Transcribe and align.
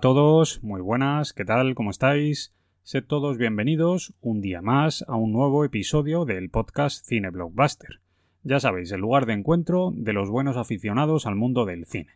A 0.00 0.08
todos, 0.14 0.62
muy 0.62 0.80
buenas, 0.80 1.34
¿qué 1.34 1.44
tal? 1.44 1.74
¿Cómo 1.74 1.90
estáis? 1.90 2.54
Sed 2.84 3.04
todos 3.04 3.36
bienvenidos 3.36 4.14
un 4.22 4.40
día 4.40 4.62
más 4.62 5.04
a 5.06 5.16
un 5.16 5.30
nuevo 5.30 5.62
episodio 5.62 6.24
del 6.24 6.48
podcast 6.48 7.04
Cine 7.04 7.28
Blockbuster. 7.28 8.00
Ya 8.42 8.60
sabéis, 8.60 8.92
el 8.92 9.02
lugar 9.02 9.26
de 9.26 9.34
encuentro 9.34 9.92
de 9.94 10.14
los 10.14 10.30
buenos 10.30 10.56
aficionados 10.56 11.26
al 11.26 11.34
mundo 11.34 11.66
del 11.66 11.84
cine. 11.84 12.14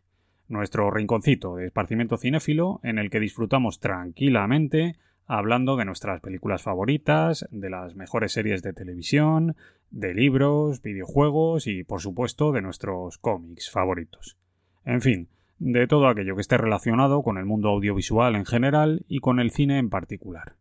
Nuestro 0.48 0.90
rinconcito 0.90 1.56
de 1.56 1.66
esparcimiento 1.66 2.16
cinéfilo 2.16 2.80
en 2.84 2.98
el 2.98 3.10
que 3.10 3.20
disfrutamos 3.20 3.80
tranquilamente 3.80 4.96
hablando 5.26 5.76
de 5.76 5.84
nuestras 5.84 6.22
películas 6.22 6.62
favoritas, 6.62 7.46
de 7.50 7.68
las 7.68 7.96
mejores 7.96 8.32
series 8.32 8.62
de 8.62 8.72
televisión, 8.72 9.56
de 9.90 10.14
libros, 10.14 10.80
videojuegos 10.80 11.66
y, 11.66 11.84
por 11.84 12.00
supuesto, 12.00 12.50
de 12.50 12.62
nuestros 12.62 13.18
cómics 13.18 13.70
favoritos. 13.70 14.38
En 14.86 15.02
fin, 15.02 15.28
de 15.58 15.86
todo 15.86 16.08
aquello 16.08 16.34
que 16.34 16.40
esté 16.40 16.58
relacionado 16.58 17.22
con 17.22 17.38
el 17.38 17.44
mundo 17.44 17.68
audiovisual 17.68 18.34
en 18.34 18.44
general 18.44 19.04
y 19.08 19.20
con 19.20 19.40
el 19.40 19.50
cine 19.50 19.78
en 19.78 19.90
particular. 19.90 20.56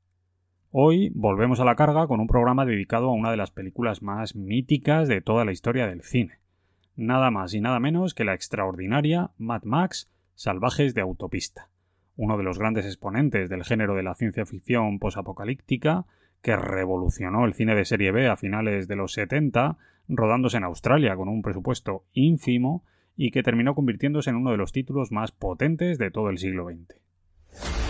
Hoy 0.72 1.12
volvemos 1.14 1.60
a 1.60 1.66
la 1.66 1.76
carga 1.76 2.08
con 2.08 2.20
un 2.20 2.28
programa 2.28 2.66
dedicado 2.66 3.10
a 3.10 3.14
una 3.14 3.32
de 3.32 3.38
las 3.38 3.52
películas 3.52 4.02
más 4.02 4.36
míticas 4.36 5.08
de 5.08 5.22
toda 5.22 5.46
la 5.46 5.52
historia 5.52 5.88
del 5.88 6.02
cine. 6.02 6.40
Nada 6.96 7.32
más 7.32 7.54
y 7.54 7.62
nada 7.62 7.80
menos 7.80 8.14
que 8.14 8.24
la 8.24 8.34
extraordinaria 8.34 9.32
Mad 9.38 9.64
Max 9.64 10.12
Salvajes 10.36 10.94
de 10.94 11.02
Autopista, 11.02 11.70
uno 12.16 12.38
de 12.38 12.44
los 12.44 12.60
grandes 12.60 12.86
exponentes 12.86 13.50
del 13.50 13.64
género 13.64 13.96
de 13.96 14.04
la 14.04 14.16
ciencia 14.16 14.46
ficción 14.46 15.00
posapocalíptica 15.00 16.06
que 16.42 16.56
revolucionó 16.56 17.46
el 17.46 17.54
cine 17.54 17.76
de 17.76 17.86
serie 17.86 18.12
B 18.12 18.28
a 18.28 18.36
finales 18.36 18.88
de 18.88 18.96
los 18.96 19.14
70, 19.14 19.78
rodándose 20.08 20.58
en 20.58 20.66
Australia 20.66 21.16
con 21.16 21.30
un 21.30 21.42
presupuesto 21.42 22.06
ínfimo 22.14 22.84
y 23.16 23.31
que 23.31 23.44
terminó 23.44 23.75
convirtiéndose 23.75 24.29
en 24.29 24.38
uno 24.38 24.51
de 24.51 24.57
los 24.57 24.72
títulos 24.72 25.12
más 25.12 25.31
potentes 25.31 25.97
de 25.97 26.12
todo 26.12 26.29
el 26.29 26.38
siglo 26.38 26.68
XX. 26.68 27.83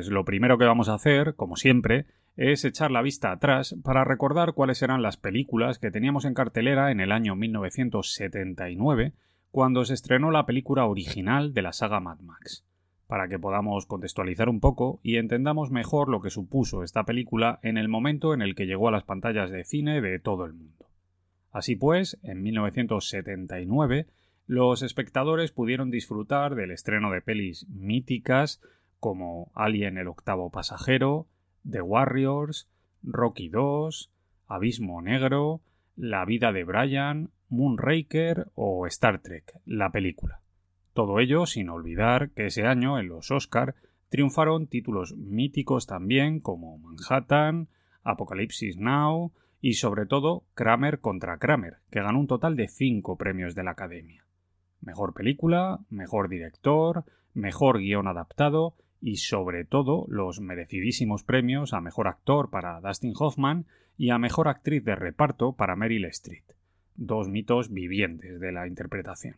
Pues 0.00 0.08
lo 0.08 0.24
primero 0.24 0.56
que 0.56 0.64
vamos 0.64 0.88
a 0.88 0.94
hacer, 0.94 1.34
como 1.34 1.56
siempre, 1.56 2.06
es 2.34 2.64
echar 2.64 2.90
la 2.90 3.02
vista 3.02 3.32
atrás 3.32 3.76
para 3.84 4.02
recordar 4.02 4.54
cuáles 4.54 4.80
eran 4.80 5.02
las 5.02 5.18
películas 5.18 5.78
que 5.78 5.90
teníamos 5.90 6.24
en 6.24 6.32
cartelera 6.32 6.90
en 6.90 7.00
el 7.00 7.12
año 7.12 7.36
1979, 7.36 9.12
cuando 9.50 9.84
se 9.84 9.92
estrenó 9.92 10.30
la 10.30 10.46
película 10.46 10.86
original 10.86 11.52
de 11.52 11.60
la 11.60 11.74
saga 11.74 12.00
Mad 12.00 12.20
Max, 12.20 12.64
para 13.08 13.28
que 13.28 13.38
podamos 13.38 13.84
contextualizar 13.84 14.48
un 14.48 14.60
poco 14.60 15.00
y 15.02 15.16
entendamos 15.16 15.70
mejor 15.70 16.08
lo 16.08 16.22
que 16.22 16.30
supuso 16.30 16.82
esta 16.82 17.04
película 17.04 17.58
en 17.62 17.76
el 17.76 17.88
momento 17.88 18.32
en 18.32 18.40
el 18.40 18.54
que 18.54 18.64
llegó 18.64 18.88
a 18.88 18.92
las 18.92 19.04
pantallas 19.04 19.50
de 19.50 19.64
cine 19.64 20.00
de 20.00 20.18
todo 20.18 20.46
el 20.46 20.54
mundo. 20.54 20.86
Así 21.52 21.76
pues, 21.76 22.18
en 22.22 22.42
1979, 22.42 24.06
los 24.46 24.80
espectadores 24.80 25.52
pudieron 25.52 25.90
disfrutar 25.90 26.54
del 26.54 26.70
estreno 26.70 27.10
de 27.10 27.20
pelis 27.20 27.68
míticas 27.68 28.62
como 29.00 29.50
Alien 29.54 29.98
el 29.98 30.08
octavo 30.08 30.50
pasajero, 30.50 31.26
The 31.68 31.80
Warriors, 31.80 32.68
Rocky 33.02 33.48
2, 33.48 34.12
Abismo 34.46 35.02
Negro, 35.02 35.62
La 35.96 36.24
vida 36.24 36.52
de 36.52 36.64
Brian, 36.64 37.30
Moonraker 37.48 38.48
o 38.54 38.86
Star 38.86 39.20
Trek, 39.20 39.54
la 39.64 39.90
película. 39.90 40.40
Todo 40.92 41.18
ello 41.18 41.46
sin 41.46 41.68
olvidar 41.68 42.30
que 42.30 42.46
ese 42.46 42.66
año 42.66 42.98
en 42.98 43.08
los 43.08 43.30
Oscar 43.30 43.74
triunfaron 44.08 44.66
títulos 44.66 45.16
míticos 45.16 45.86
también 45.86 46.40
como 46.40 46.78
Manhattan, 46.78 47.68
Apocalipsis 48.02 48.76
Now 48.76 49.32
y 49.60 49.74
sobre 49.74 50.06
todo 50.06 50.44
Kramer 50.54 51.00
contra 51.00 51.38
Kramer, 51.38 51.78
que 51.90 52.02
ganó 52.02 52.20
un 52.20 52.26
total 52.26 52.56
de 52.56 52.68
cinco 52.68 53.16
premios 53.16 53.54
de 53.54 53.64
la 53.64 53.72
Academia. 53.72 54.24
Mejor 54.80 55.14
película, 55.14 55.80
mejor 55.90 56.28
director, 56.28 57.04
mejor 57.34 57.78
guion 57.78 58.08
adaptado 58.08 58.74
y 59.00 59.16
sobre 59.16 59.64
todo 59.64 60.04
los 60.08 60.40
merecidísimos 60.40 61.24
premios 61.24 61.72
a 61.72 61.80
Mejor 61.80 62.08
Actor 62.08 62.50
para 62.50 62.80
Dustin 62.80 63.14
Hoffman 63.18 63.66
y 63.96 64.10
a 64.10 64.18
Mejor 64.18 64.48
Actriz 64.48 64.84
de 64.84 64.94
Reparto 64.94 65.52
para 65.52 65.76
Meryl 65.76 66.04
Streep, 66.06 66.44
dos 66.96 67.28
mitos 67.28 67.72
vivientes 67.72 68.40
de 68.40 68.52
la 68.52 68.66
interpretación. 68.66 69.36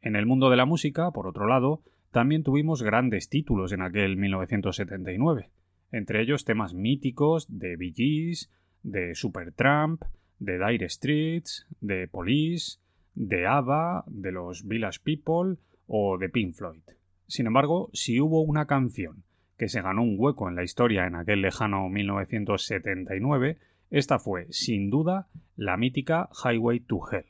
En 0.00 0.16
el 0.16 0.26
mundo 0.26 0.50
de 0.50 0.56
la 0.56 0.64
música, 0.64 1.10
por 1.10 1.26
otro 1.26 1.46
lado, 1.46 1.82
también 2.10 2.42
tuvimos 2.42 2.82
grandes 2.82 3.28
títulos 3.28 3.72
en 3.72 3.82
aquel 3.82 4.16
1979, 4.16 5.50
entre 5.92 6.22
ellos 6.22 6.44
temas 6.44 6.74
míticos 6.74 7.46
de 7.48 7.76
Bee 7.76 7.92
Gees, 7.94 8.50
de 8.82 9.14
Supertramp, 9.14 10.02
de 10.38 10.58
Dire 10.58 10.88
Streets, 10.88 11.66
de 11.80 12.08
Police, 12.08 12.78
de 13.14 13.46
ABBA, 13.46 14.04
de 14.06 14.32
los 14.32 14.66
Village 14.66 15.00
People 15.02 15.56
o 15.86 16.16
de 16.18 16.28
Pink 16.28 16.54
Floyd. 16.54 16.82
Sin 17.28 17.46
embargo, 17.46 17.90
si 17.92 18.20
hubo 18.20 18.40
una 18.40 18.66
canción 18.66 19.22
que 19.58 19.68
se 19.68 19.82
ganó 19.82 20.02
un 20.02 20.16
hueco 20.18 20.48
en 20.48 20.56
la 20.56 20.62
historia 20.62 21.06
en 21.06 21.14
aquel 21.14 21.42
lejano 21.42 21.88
1979, 21.90 23.58
esta 23.90 24.18
fue, 24.18 24.46
sin 24.50 24.88
duda, 24.88 25.28
la 25.54 25.76
mítica 25.76 26.30
Highway 26.42 26.80
to 26.80 27.00
Hell, 27.12 27.26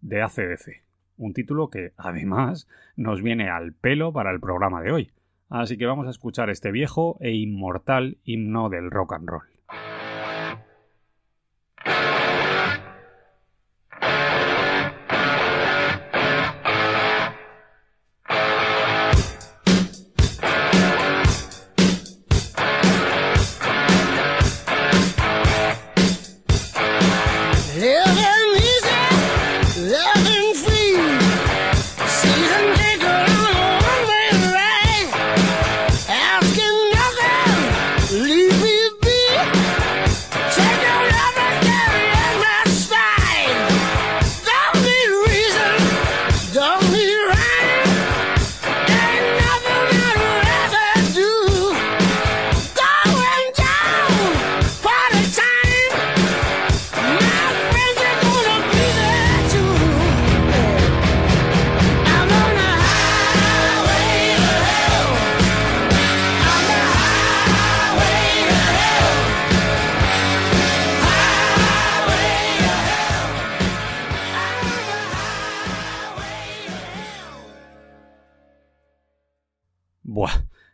de 0.00 0.22
ACDC. 0.22 0.84
Un 1.18 1.34
título 1.34 1.68
que, 1.68 1.92
además, 1.98 2.66
nos 2.96 3.20
viene 3.20 3.50
al 3.50 3.74
pelo 3.74 4.10
para 4.10 4.30
el 4.30 4.40
programa 4.40 4.80
de 4.80 4.92
hoy. 4.92 5.10
Así 5.50 5.76
que 5.76 5.84
vamos 5.84 6.06
a 6.06 6.10
escuchar 6.10 6.48
este 6.48 6.72
viejo 6.72 7.18
e 7.20 7.32
inmortal 7.32 8.16
himno 8.24 8.70
del 8.70 8.90
rock 8.90 9.12
and 9.12 9.28
roll. 9.28 9.51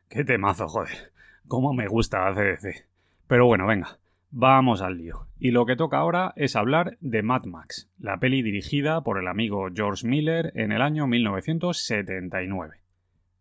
Qué 0.08 0.24
temazo, 0.24 0.66
joder. 0.68 1.12
Cómo 1.46 1.72
me 1.72 1.86
gusta 1.86 2.26
ACDC. 2.26 2.86
Pero 3.26 3.46
bueno, 3.46 3.66
venga, 3.66 3.98
vamos 4.30 4.82
al 4.82 4.98
lío. 4.98 5.26
Y 5.38 5.50
lo 5.50 5.66
que 5.66 5.76
toca 5.76 5.98
ahora 5.98 6.32
es 6.36 6.56
hablar 6.56 6.96
de 7.00 7.22
Mad 7.22 7.44
Max, 7.44 7.88
la 7.98 8.18
peli 8.18 8.42
dirigida 8.42 9.02
por 9.02 9.18
el 9.18 9.28
amigo 9.28 9.68
George 9.72 10.06
Miller 10.06 10.52
en 10.54 10.72
el 10.72 10.82
año 10.82 11.06
1979. 11.06 12.78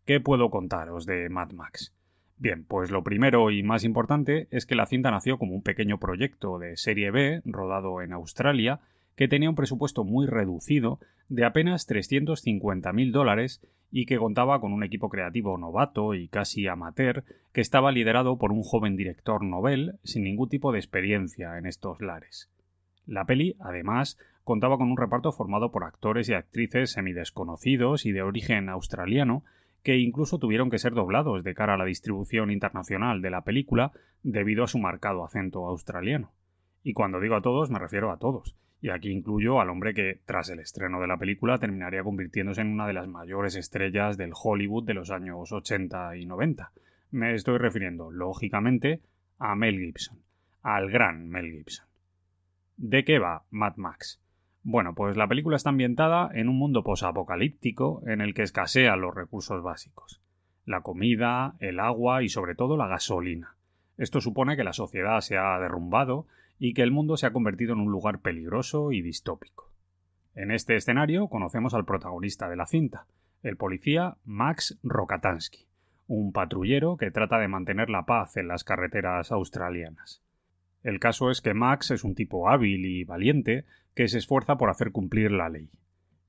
¿Qué 0.04 0.20
puedo 0.20 0.50
contaros 0.50 1.04
de 1.06 1.28
Mad 1.28 1.50
Max? 1.52 1.94
Bien, 2.36 2.64
pues 2.64 2.90
lo 2.90 3.02
primero 3.02 3.50
y 3.50 3.62
más 3.62 3.82
importante 3.82 4.46
es 4.50 4.64
que 4.66 4.76
la 4.76 4.86
cinta 4.86 5.10
nació 5.10 5.38
como 5.38 5.54
un 5.54 5.62
pequeño 5.62 5.98
proyecto 5.98 6.58
de 6.58 6.76
serie 6.76 7.10
B 7.10 7.42
rodado 7.44 8.00
en 8.02 8.12
Australia 8.12 8.80
que 9.18 9.26
tenía 9.26 9.50
un 9.50 9.56
presupuesto 9.56 10.04
muy 10.04 10.28
reducido 10.28 11.00
de 11.28 11.44
apenas 11.44 11.88
350.000 11.88 13.10
dólares 13.10 13.60
y 13.90 14.06
que 14.06 14.16
contaba 14.16 14.60
con 14.60 14.72
un 14.72 14.84
equipo 14.84 15.08
creativo 15.08 15.58
novato 15.58 16.14
y 16.14 16.28
casi 16.28 16.68
amateur 16.68 17.24
que 17.52 17.60
estaba 17.60 17.90
liderado 17.90 18.38
por 18.38 18.52
un 18.52 18.62
joven 18.62 18.96
director 18.96 19.42
novel 19.42 19.98
sin 20.04 20.22
ningún 20.22 20.48
tipo 20.48 20.70
de 20.70 20.78
experiencia 20.78 21.58
en 21.58 21.66
estos 21.66 22.00
lares. 22.00 22.48
La 23.06 23.24
peli, 23.24 23.56
además, 23.58 24.18
contaba 24.44 24.78
con 24.78 24.88
un 24.88 24.96
reparto 24.96 25.32
formado 25.32 25.72
por 25.72 25.82
actores 25.82 26.28
y 26.28 26.34
actrices 26.34 26.92
semidesconocidos 26.92 28.06
y 28.06 28.12
de 28.12 28.22
origen 28.22 28.68
australiano 28.68 29.42
que 29.82 29.98
incluso 29.98 30.38
tuvieron 30.38 30.70
que 30.70 30.78
ser 30.78 30.94
doblados 30.94 31.42
de 31.42 31.54
cara 31.54 31.74
a 31.74 31.78
la 31.78 31.86
distribución 31.86 32.52
internacional 32.52 33.20
de 33.20 33.30
la 33.30 33.42
película 33.42 33.90
debido 34.22 34.62
a 34.62 34.68
su 34.68 34.78
marcado 34.78 35.24
acento 35.24 35.66
australiano. 35.66 36.30
Y 36.84 36.92
cuando 36.92 37.18
digo 37.18 37.34
a 37.34 37.42
todos 37.42 37.68
me 37.68 37.80
refiero 37.80 38.12
a 38.12 38.18
todos, 38.18 38.54
y 38.80 38.90
aquí 38.90 39.10
incluyo 39.10 39.60
al 39.60 39.70
hombre 39.70 39.94
que, 39.94 40.20
tras 40.24 40.50
el 40.50 40.60
estreno 40.60 41.00
de 41.00 41.08
la 41.08 41.16
película, 41.16 41.58
terminaría 41.58 42.04
convirtiéndose 42.04 42.60
en 42.60 42.68
una 42.68 42.86
de 42.86 42.92
las 42.92 43.08
mayores 43.08 43.56
estrellas 43.56 44.16
del 44.16 44.32
Hollywood 44.34 44.84
de 44.84 44.94
los 44.94 45.10
años 45.10 45.50
80 45.50 46.16
y 46.16 46.26
90. 46.26 46.70
Me 47.10 47.34
estoy 47.34 47.58
refiriendo, 47.58 48.10
lógicamente, 48.10 49.00
a 49.38 49.56
Mel 49.56 49.78
Gibson, 49.78 50.18
al 50.62 50.90
gran 50.90 51.28
Mel 51.28 51.50
Gibson. 51.50 51.86
¿De 52.76 53.04
qué 53.04 53.18
va 53.18 53.44
Mad 53.50 53.76
Max? 53.76 54.20
Bueno, 54.62 54.94
pues 54.94 55.16
la 55.16 55.26
película 55.26 55.56
está 55.56 55.70
ambientada 55.70 56.30
en 56.32 56.48
un 56.48 56.58
mundo 56.58 56.84
posapocalíptico 56.84 58.02
en 58.06 58.20
el 58.20 58.34
que 58.34 58.42
escasean 58.42 59.00
los 59.00 59.14
recursos 59.14 59.62
básicos. 59.62 60.20
La 60.64 60.82
comida, 60.82 61.54
el 61.58 61.80
agua 61.80 62.22
y 62.22 62.28
sobre 62.28 62.54
todo 62.54 62.76
la 62.76 62.86
gasolina. 62.86 63.56
Esto 63.96 64.20
supone 64.20 64.56
que 64.56 64.64
la 64.64 64.72
sociedad 64.72 65.20
se 65.20 65.36
ha 65.38 65.58
derrumbado 65.58 66.26
y 66.58 66.74
que 66.74 66.82
el 66.82 66.90
mundo 66.90 67.16
se 67.16 67.26
ha 67.26 67.32
convertido 67.32 67.72
en 67.72 67.80
un 67.80 67.90
lugar 67.90 68.20
peligroso 68.20 68.92
y 68.92 69.02
distópico. 69.02 69.72
En 70.34 70.50
este 70.50 70.76
escenario 70.76 71.28
conocemos 71.28 71.74
al 71.74 71.84
protagonista 71.84 72.48
de 72.48 72.56
la 72.56 72.66
cinta, 72.66 73.06
el 73.42 73.56
policía 73.56 74.16
Max 74.24 74.78
Rokatansky, 74.82 75.66
un 76.06 76.32
patrullero 76.32 76.96
que 76.96 77.10
trata 77.10 77.38
de 77.38 77.48
mantener 77.48 77.90
la 77.90 78.04
paz 78.04 78.36
en 78.36 78.48
las 78.48 78.64
carreteras 78.64 79.30
australianas. 79.30 80.22
El 80.82 81.00
caso 81.00 81.30
es 81.30 81.40
que 81.40 81.54
Max 81.54 81.90
es 81.90 82.04
un 82.04 82.14
tipo 82.14 82.48
hábil 82.48 82.86
y 82.86 83.04
valiente 83.04 83.64
que 83.94 84.08
se 84.08 84.18
esfuerza 84.18 84.56
por 84.56 84.70
hacer 84.70 84.92
cumplir 84.92 85.30
la 85.32 85.48
ley. 85.48 85.70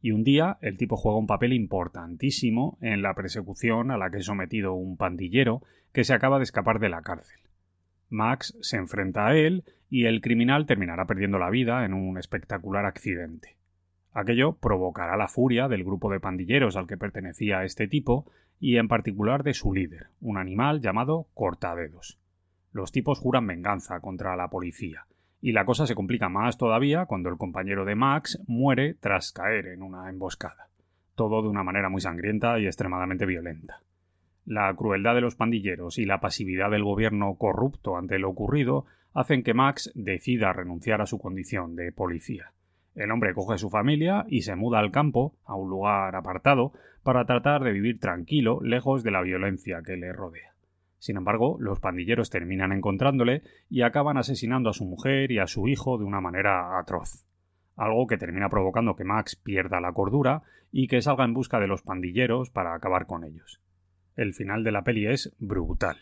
Y 0.02 0.12
un 0.12 0.24
día 0.24 0.58
el 0.62 0.78
tipo 0.78 0.98
juega 0.98 1.20
un 1.20 1.28
papel 1.28 1.54
importantísimo 1.54 2.78
en 2.82 3.02
la 3.02 3.14
persecución 3.14 3.92
a 3.92 3.98
la 3.98 4.10
que 4.10 4.18
es 4.18 4.26
sometido 4.26 4.74
un 4.74 4.98
pandillero 4.98 5.62
que 5.92 6.04
se 6.04 6.14
acaba 6.14 6.38
de 6.38 6.44
escapar 6.44 6.80
de 6.80 6.90
la 6.90 7.02
cárcel. 7.02 7.40
Max 8.10 8.58
se 8.62 8.78
enfrenta 8.78 9.28
a 9.28 9.36
él 9.36 9.64
y 9.90 10.06
el 10.06 10.22
criminal 10.22 10.66
terminará 10.66 11.06
perdiendo 11.06 11.40
la 11.40 11.50
vida 11.50 11.86
en 11.86 11.94
un 11.94 12.18
espectacular 12.18 12.86
accidente. 12.86 13.58
Aquello 14.14 14.54
provocará 14.54 15.16
la 15.18 15.28
furia 15.28 15.68
del 15.68 15.84
grupo 15.84 16.12
de 16.12 16.20
pandilleros 16.20 16.76
al 16.76 16.88
que 16.88 16.98
pertenecía 16.98 17.64
este 17.64 17.88
tipo 17.88 18.26
y 18.60 18.78
en 18.78 18.88
particular 18.88 19.44
de 19.44 19.54
su 19.54 19.74
líder, 19.74 20.08
un 20.20 20.38
animal 20.38 20.82
llamado 20.82 21.28
Cortadedos. 21.34 22.20
Los 22.72 22.92
tipos 22.92 23.20
juran 23.20 23.48
venganza 23.48 24.00
contra 24.00 24.36
la 24.36 24.50
policía, 24.50 25.06
y 25.42 25.54
la 25.54 25.66
cosa 25.66 25.88
se 25.88 25.96
complica 25.96 26.30
más 26.30 26.58
todavía 26.58 27.06
cuando 27.06 27.30
el 27.30 27.38
compañero 27.38 27.86
de 27.86 27.96
Max 27.96 28.42
muere 28.48 28.96
tras 28.96 29.32
caer 29.32 29.68
en 29.68 29.82
una 29.82 30.10
emboscada. 30.10 30.68
Todo 31.16 31.42
de 31.42 31.48
una 31.48 31.64
manera 31.64 31.90
muy 31.90 32.02
sangrienta 32.02 32.60
y 32.60 32.66
extremadamente 32.66 33.26
violenta. 33.26 33.82
La 34.50 34.74
crueldad 34.76 35.14
de 35.14 35.22
los 35.22 35.36
pandilleros 35.36 36.00
y 36.00 36.06
la 36.06 36.22
pasividad 36.22 36.72
del 36.72 36.84
gobierno 36.84 37.36
corrupto 37.36 37.98
ante 37.98 38.18
lo 38.18 38.32
ocurrido 38.32 38.88
hacen 39.14 39.44
que 39.44 39.54
Max 39.54 39.92
decida 39.94 40.52
renunciar 40.54 41.02
a 41.02 41.06
su 41.06 41.20
condición 41.20 41.76
de 41.76 41.92
policía. 41.92 42.52
El 42.96 43.12
hombre 43.12 43.36
coge 43.36 43.60
su 43.60 43.70
familia 43.70 44.26
y 44.28 44.42
se 44.42 44.56
muda 44.56 44.80
al 44.80 44.90
campo, 44.90 45.36
a 45.46 45.54
un 45.54 45.70
lugar 45.70 46.16
apartado, 46.16 46.74
para 47.04 47.26
tratar 47.26 47.64
de 47.64 47.74
vivir 47.74 48.00
tranquilo, 48.00 48.60
lejos 48.64 49.04
de 49.04 49.12
la 49.12 49.22
violencia 49.22 49.84
que 49.86 49.98
le 49.98 50.12
rodea. 50.14 50.56
Sin 50.98 51.18
embargo, 51.18 51.58
los 51.60 51.80
pandilleros 51.80 52.32
terminan 52.32 52.72
encontrándole 52.72 53.44
y 53.70 53.84
acaban 53.84 54.18
asesinando 54.18 54.72
a 54.72 54.74
su 54.74 54.84
mujer 54.84 55.32
y 55.32 55.38
a 55.38 55.46
su 55.46 55.68
hijo 55.68 56.00
de 56.00 56.06
una 56.06 56.22
manera 56.22 56.80
atroz. 56.80 57.24
Algo 57.76 58.08
que 58.08 58.18
termina 58.18 58.50
provocando 58.50 58.96
que 58.96 59.04
Max 59.04 59.36
pierda 59.36 59.80
la 59.80 59.94
cordura 59.94 60.42
y 60.72 60.88
que 60.88 61.04
salga 61.04 61.24
en 61.24 61.36
busca 61.36 61.60
de 61.60 61.68
los 61.68 61.84
pandilleros 61.84 62.50
para 62.50 62.74
acabar 62.74 63.06
con 63.06 63.24
ellos. 63.24 63.62
El 64.20 64.34
final 64.34 64.66
de 64.66 64.74
la 64.74 64.84
peli 64.84 65.08
es 65.08 65.34
brutal. 65.40 65.96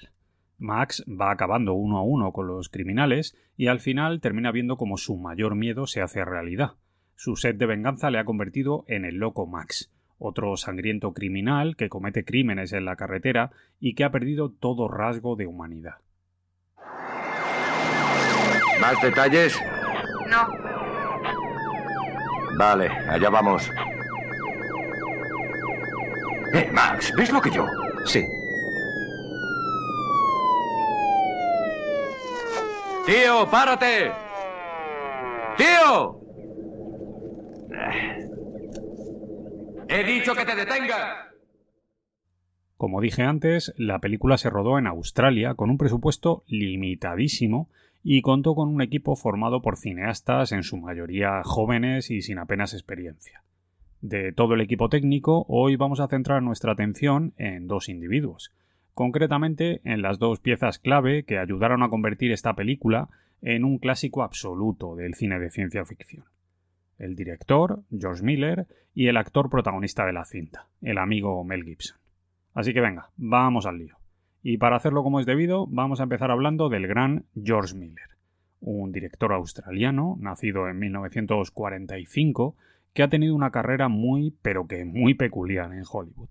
Max 0.57 1.05
va 1.07 1.29
acabando 1.29 1.75
uno 1.75 1.99
a 1.99 2.01
uno 2.01 2.31
con 2.31 2.47
los 2.47 2.67
criminales 2.67 3.37
y 3.55 3.67
al 3.67 3.79
final 3.79 4.21
termina 4.21 4.51
viendo 4.51 4.75
como 4.75 4.97
su 4.97 5.17
mayor 5.17 5.53
miedo 5.53 5.85
se 5.85 6.01
hace 6.01 6.25
realidad. 6.25 6.71
Su 7.15 7.35
sed 7.35 7.53
de 7.57 7.67
venganza 7.67 8.09
le 8.09 8.17
ha 8.17 8.25
convertido 8.25 8.85
en 8.87 9.05
el 9.05 9.17
loco 9.17 9.45
Max, 9.45 9.91
otro 10.17 10.57
sangriento 10.57 11.13
criminal 11.13 11.75
que 11.75 11.89
comete 11.89 12.25
crímenes 12.25 12.73
en 12.73 12.85
la 12.85 12.95
carretera 12.95 13.51
y 13.79 13.93
que 13.93 14.03
ha 14.03 14.09
perdido 14.09 14.49
todo 14.49 14.87
rasgo 14.87 15.35
de 15.35 15.45
humanidad. 15.45 15.97
¿Más 18.81 18.99
detalles? 18.99 19.61
No, 20.27 20.47
Vale, 22.57 22.87
allá 22.87 23.29
vamos. 23.29 23.71
Eh, 26.55 26.67
Max, 26.73 27.13
¿ves 27.15 27.31
lo 27.31 27.39
que 27.39 27.51
yo? 27.51 27.67
Sí. 28.07 28.23
¡Tío, 33.05 33.49
párate! 33.49 34.11
¡Tío! 35.57 36.21
¡He 39.89 40.03
dicho 40.03 40.35
que 40.35 40.45
te 40.45 40.55
detenga! 40.55 41.31
Como 42.77 43.01
dije 43.01 43.23
antes, 43.23 43.73
la 43.77 43.99
película 43.99 44.37
se 44.37 44.49
rodó 44.49 44.77
en 44.77 44.87
Australia 44.87 45.55
con 45.55 45.69
un 45.69 45.77
presupuesto 45.77 46.43
limitadísimo 46.47 47.69
y 48.03 48.21
contó 48.21 48.55
con 48.55 48.69
un 48.69 48.81
equipo 48.81 49.15
formado 49.15 49.61
por 49.61 49.77
cineastas 49.77 50.51
en 50.51 50.63
su 50.63 50.77
mayoría 50.77 51.41
jóvenes 51.43 52.11
y 52.11 52.21
sin 52.21 52.39
apenas 52.39 52.73
experiencia. 52.73 53.43
De 54.01 54.31
todo 54.31 54.53
el 54.53 54.61
equipo 54.61 54.89
técnico, 54.89 55.45
hoy 55.49 55.75
vamos 55.75 55.99
a 55.99 56.07
centrar 56.07 56.43
nuestra 56.43 56.73
atención 56.73 57.33
en 57.37 57.65
dos 57.67 57.89
individuos, 57.89 58.53
concretamente 58.93 59.81
en 59.85 60.03
las 60.03 60.19
dos 60.19 60.39
piezas 60.39 60.77
clave 60.77 61.23
que 61.23 61.39
ayudaron 61.39 61.81
a 61.81 61.89
convertir 61.89 62.31
esta 62.31 62.53
película 62.53 63.09
en 63.41 63.65
un 63.65 63.79
clásico 63.79 64.21
absoluto 64.21 64.95
del 64.95 65.15
cine 65.15 65.39
de 65.39 65.49
ciencia 65.49 65.83
ficción. 65.83 66.25
El 66.99 67.15
director, 67.15 67.81
George 67.89 68.23
Miller, 68.23 68.67
y 68.93 69.07
el 69.07 69.17
actor 69.17 69.49
protagonista 69.49 70.05
de 70.05 70.13
la 70.13 70.25
cinta, 70.25 70.67
el 70.83 70.99
amigo 70.99 71.43
Mel 71.43 71.63
Gibson. 71.63 71.97
Así 72.53 72.73
que 72.73 72.81
venga, 72.81 73.09
vamos 73.17 73.65
al 73.65 73.79
lío. 73.79 73.97
Y 74.43 74.57
para 74.57 74.75
hacerlo 74.75 75.01
como 75.01 75.19
es 75.19 75.25
debido, 75.25 75.65
vamos 75.65 75.99
a 75.99 76.03
empezar 76.03 76.29
hablando 76.29 76.69
del 76.69 76.85
gran 76.85 77.25
George 77.43 77.75
Miller, 77.75 78.09
un 78.61 78.91
director 78.91 79.33
australiano, 79.33 80.17
nacido 80.19 80.69
en 80.69 80.77
1945, 80.77 82.55
que 82.97 83.03
ha 83.03 83.09
tenido 83.09 83.35
una 83.35 83.51
carrera 83.51 83.89
muy, 83.89 84.35
pero 84.41 84.65
que 84.65 84.83
muy 84.83 85.13
peculiar 85.13 85.71
en 85.71 85.83
Hollywood. 85.87 86.29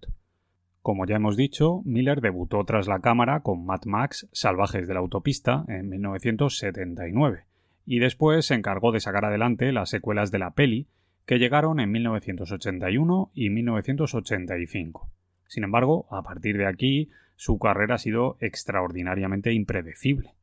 Como 0.82 1.06
ya 1.06 1.14
hemos 1.14 1.36
dicho, 1.36 1.80
Miller 1.84 2.20
debutó 2.20 2.64
tras 2.64 2.88
la 2.88 2.98
cámara 2.98 3.38
con 3.38 3.64
Mad 3.64 3.82
Max 3.84 4.28
Salvajes 4.32 4.88
de 4.88 4.94
la 4.94 4.98
Autopista 4.98 5.64
en 5.68 5.88
1979 5.90 7.44
y 7.86 8.00
después 8.00 8.46
se 8.46 8.54
encargó 8.54 8.90
de 8.90 8.98
sacar 8.98 9.24
adelante 9.24 9.70
las 9.70 9.90
secuelas 9.90 10.32
de 10.32 10.40
la 10.40 10.54
peli 10.54 10.88
que 11.24 11.38
llegaron 11.38 11.78
en 11.78 11.92
1981 11.92 13.30
y 13.32 13.50
1985. 13.50 15.08
Sin 15.46 15.62
embargo, 15.62 16.08
a 16.10 16.24
partir 16.24 16.58
de 16.58 16.66
aquí, 16.66 17.10
su 17.36 17.60
carrera 17.60 17.94
ha 17.94 17.98
sido 17.98 18.38
extraordinariamente 18.40 19.52
impredecible. 19.52 20.34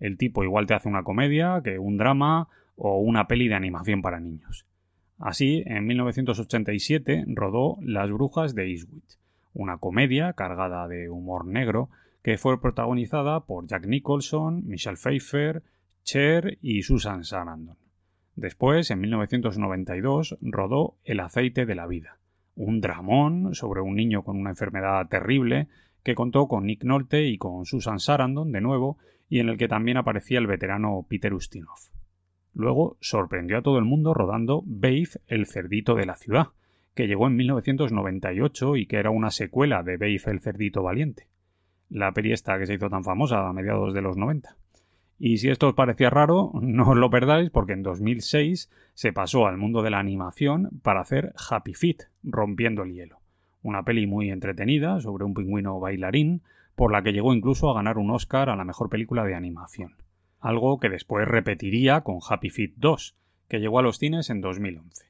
El 0.00 0.18
tipo 0.18 0.42
igual 0.42 0.66
te 0.66 0.74
hace 0.74 0.88
una 0.88 1.04
comedia 1.04 1.60
que 1.62 1.78
un 1.78 1.98
drama 1.98 2.48
o 2.74 2.98
una 2.98 3.28
peli 3.28 3.46
de 3.46 3.54
animación 3.54 4.02
para 4.02 4.18
niños. 4.18 4.66
Así, 5.18 5.64
en 5.66 5.86
1987 5.86 7.24
rodó 7.28 7.76
Las 7.80 8.10
Brujas 8.10 8.54
de 8.54 8.70
Eastwood, 8.70 9.02
una 9.52 9.78
comedia 9.78 10.32
cargada 10.34 10.86
de 10.86 11.10
humor 11.10 11.44
negro 11.44 11.90
que 12.22 12.38
fue 12.38 12.60
protagonizada 12.60 13.40
por 13.40 13.66
Jack 13.66 13.86
Nicholson, 13.86 14.66
Michelle 14.66 14.96
Pfeiffer, 14.96 15.62
Cher 16.04 16.58
y 16.62 16.82
Susan 16.82 17.24
Sarandon. 17.24 17.76
Después, 18.36 18.90
en 18.92 19.00
1992, 19.00 20.38
rodó 20.40 20.94
El 21.04 21.18
aceite 21.20 21.66
de 21.66 21.74
la 21.74 21.88
vida, 21.88 22.18
un 22.54 22.80
dramón 22.80 23.54
sobre 23.54 23.80
un 23.80 23.96
niño 23.96 24.22
con 24.22 24.36
una 24.36 24.50
enfermedad 24.50 25.08
terrible 25.08 25.66
que 26.04 26.14
contó 26.14 26.46
con 26.46 26.64
Nick 26.64 26.84
Nolte 26.84 27.26
y 27.26 27.38
con 27.38 27.66
Susan 27.66 27.98
Sarandon 27.98 28.52
de 28.52 28.60
nuevo, 28.60 28.98
y 29.28 29.40
en 29.40 29.48
el 29.48 29.58
que 29.58 29.68
también 29.68 29.96
aparecía 29.96 30.38
el 30.38 30.46
veterano 30.46 31.04
Peter 31.08 31.34
Ustinov. 31.34 31.78
Luego 32.58 32.96
sorprendió 33.00 33.58
a 33.58 33.62
todo 33.62 33.78
el 33.78 33.84
mundo 33.84 34.14
rodando 34.14 34.64
Babe, 34.66 35.06
el 35.28 35.46
cerdito 35.46 35.94
de 35.94 36.06
la 36.06 36.16
ciudad, 36.16 36.48
que 36.96 37.06
llegó 37.06 37.28
en 37.28 37.36
1998 37.36 38.74
y 38.74 38.86
que 38.86 38.96
era 38.96 39.10
una 39.10 39.30
secuela 39.30 39.84
de 39.84 39.96
Babe, 39.96 40.20
el 40.26 40.40
cerdito 40.40 40.82
valiente. 40.82 41.28
La 41.88 42.10
peli 42.10 42.32
esta 42.32 42.58
que 42.58 42.66
se 42.66 42.74
hizo 42.74 42.90
tan 42.90 43.04
famosa 43.04 43.48
a 43.48 43.52
mediados 43.52 43.94
de 43.94 44.02
los 44.02 44.16
90. 44.16 44.56
Y 45.20 45.38
si 45.38 45.50
esto 45.50 45.68
os 45.68 45.74
parecía 45.74 46.10
raro, 46.10 46.50
no 46.60 46.90
os 46.90 46.96
lo 46.96 47.10
perdáis 47.10 47.50
porque 47.50 47.74
en 47.74 47.84
2006 47.84 48.68
se 48.92 49.12
pasó 49.12 49.46
al 49.46 49.56
mundo 49.56 49.82
de 49.82 49.90
la 49.90 50.00
animación 50.00 50.80
para 50.82 51.02
hacer 51.02 51.34
Happy 51.48 51.74
Feet, 51.74 52.08
rompiendo 52.24 52.82
el 52.82 52.92
hielo. 52.92 53.20
Una 53.62 53.84
peli 53.84 54.08
muy 54.08 54.30
entretenida 54.30 55.00
sobre 55.00 55.22
un 55.22 55.34
pingüino 55.34 55.78
bailarín, 55.78 56.42
por 56.74 56.90
la 56.90 57.04
que 57.04 57.12
llegó 57.12 57.32
incluso 57.32 57.70
a 57.70 57.74
ganar 57.74 57.98
un 57.98 58.10
Oscar 58.10 58.50
a 58.50 58.56
la 58.56 58.64
mejor 58.64 58.88
película 58.88 59.24
de 59.24 59.36
animación. 59.36 59.94
Algo 60.40 60.78
que 60.78 60.88
después 60.88 61.26
repetiría 61.26 62.02
con 62.02 62.18
Happy 62.28 62.50
Feet 62.50 62.74
2, 62.76 63.16
que 63.48 63.58
llegó 63.58 63.78
a 63.78 63.82
los 63.82 63.98
cines 63.98 64.30
en 64.30 64.40
2011. 64.40 65.06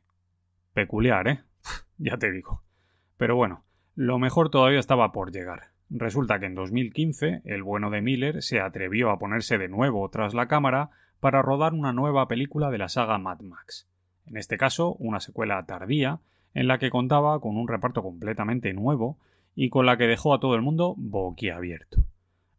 Peculiar, 0.73 1.29
¿eh? 1.29 1.41
ya 1.99 2.17
te 2.17 2.33
digo. 2.33 2.63
Pero 3.17 3.37
bueno, 3.37 3.65
lo 3.95 4.19
mejor 4.19 4.51
todavía 4.51 4.79
estaba 4.79 5.13
por 5.13 5.33
llegar. 5.33 5.73
Resulta 5.91 6.39
que 6.39 6.47
en 6.47 6.55
2015 6.55 7.43
el 7.45 7.63
bueno 7.63 7.91
de 7.91 8.01
Miller 8.01 8.43
se 8.43 8.61
atrevió 8.61 9.11
a 9.11 9.19
ponerse 9.19 9.59
de 9.59 9.69
nuevo 9.69 10.09
tras 10.11 10.35
la 10.35 10.47
cámara 10.47 10.91
para 11.21 11.43
rodar 11.43 11.75
una 11.75 11.93
nueva 11.93 12.29
película 12.29 12.71
de 12.71 12.79
la 12.79 12.89
saga 12.89 13.19
Mad 13.19 13.41
Max. 13.41 13.89
En 14.27 14.37
este 14.37 14.59
caso, 14.59 14.95
una 14.99 15.21
secuela 15.21 15.65
tardía, 15.67 16.21
en 16.55 16.69
la 16.69 16.79
que 16.79 16.91
contaba 16.91 17.41
con 17.41 17.57
un 17.57 17.69
reparto 17.69 18.03
completamente 18.03 18.73
nuevo 18.73 19.19
y 19.55 19.71
con 19.71 19.87
la 19.87 19.97
que 19.97 20.07
dejó 20.07 20.35
a 20.35 20.41
todo 20.41 20.55
el 20.55 20.63
mundo 20.63 20.95
boquiabierto. 20.97 22.05